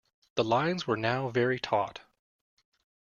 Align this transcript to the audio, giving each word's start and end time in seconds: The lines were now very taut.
The 0.33 0.43
lines 0.43 0.87
were 0.87 0.97
now 0.97 1.29
very 1.29 1.59
taut. 1.59 2.01